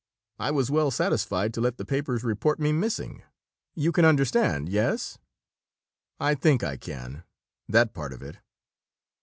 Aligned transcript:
I 0.39 0.49
was 0.49 0.71
well 0.71 0.89
satisfied 0.89 1.53
to 1.53 1.61
let 1.61 1.77
the 1.77 1.85
papers 1.85 2.23
report 2.23 2.59
me 2.59 2.71
missing. 2.71 3.21
You 3.75 3.91
can 3.91 4.03
understand, 4.03 4.67
yes?" 4.67 5.19
"I 6.19 6.33
think 6.33 6.63
I 6.63 6.75
can, 6.75 7.23
that 7.69 7.93
part 7.93 8.11
of 8.11 8.23
it." 8.23 8.37